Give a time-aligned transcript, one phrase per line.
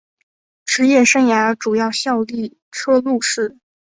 [0.65, 3.59] 职业生涯主要效力车路士。